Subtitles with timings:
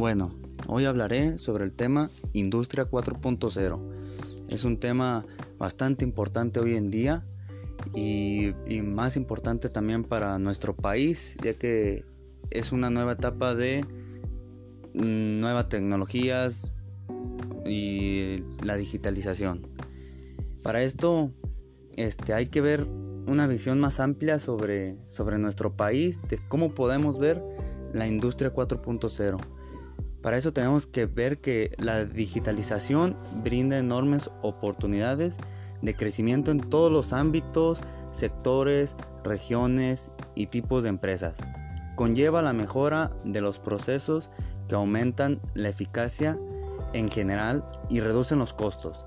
[0.00, 0.32] Bueno,
[0.66, 3.82] hoy hablaré sobre el tema Industria 4.0.
[4.48, 5.26] Es un tema
[5.58, 7.26] bastante importante hoy en día
[7.94, 12.06] y, más importante también para nuestro país, ya que
[12.50, 13.84] es una nueva etapa de
[14.94, 16.72] mm, nuevas tecnologías
[17.66, 19.68] y la digitalización.
[20.62, 21.30] Para esto
[21.96, 22.88] este, hay que ver
[23.26, 27.44] una visión más amplia sobre, sobre nuestro país, de cómo podemos ver
[27.92, 29.59] la industria 4.0
[30.22, 35.38] para eso tenemos que ver que la digitalización brinda enormes oportunidades
[35.82, 41.38] de crecimiento en todos los ámbitos, sectores, regiones y tipos de empresas.
[41.96, 44.30] Conlleva la mejora de los procesos
[44.68, 46.38] que aumentan la eficacia
[46.92, 49.04] en general y reducen los costos.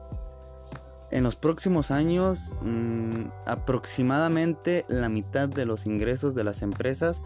[1.12, 7.22] En los próximos años, mm, aproximadamente la mitad de los ingresos de las empresas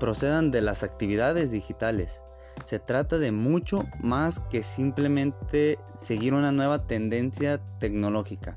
[0.00, 2.22] procedan de las actividades digitales.
[2.64, 8.54] Se trata de mucho más que simplemente seguir una nueva tendencia tecnológica.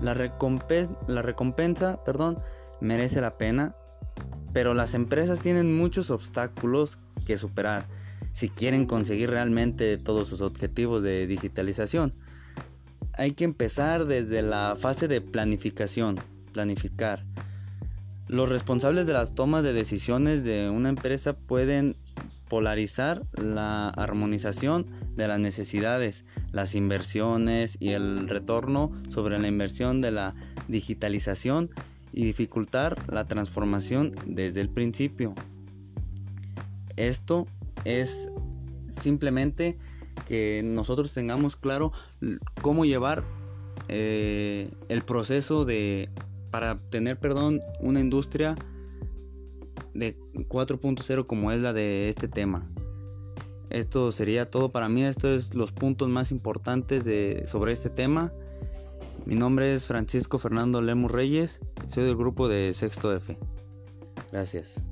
[0.00, 2.38] La, recompensa, perdón,
[2.80, 3.74] merece la pena,
[4.52, 7.86] pero las empresas tienen muchos obstáculos que superar
[8.32, 12.12] si quieren conseguir realmente todos sus objetivos de digitalización.
[13.14, 16.20] Hay que empezar desde la fase de planificación,
[16.52, 17.24] planificar.
[18.28, 21.96] Los responsables de las tomas de decisiones de una empresa pueden
[22.48, 30.10] polarizar la armonización de las necesidades, las inversiones y el retorno sobre la inversión de
[30.10, 30.34] la
[30.68, 31.70] digitalización
[32.12, 35.34] y dificultar la transformación desde el principio.
[36.96, 37.46] Esto
[37.84, 38.30] es
[38.86, 39.78] simplemente
[40.26, 41.92] que nosotros tengamos claro
[42.60, 43.24] cómo llevar
[43.88, 46.10] eh, el proceso de
[46.50, 48.56] para tener perdón una industria
[49.98, 52.70] de 4.0 como es la de este tema.
[53.70, 58.32] Esto sería todo para mí, estos es los puntos más importantes de, sobre este tema.
[59.26, 63.36] Mi nombre es Francisco Fernando Lemus Reyes, soy del grupo de Sexto F.
[64.32, 64.82] Gracias.